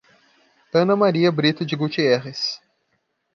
[0.73, 2.59] Ana Maria Brito de Gutierrez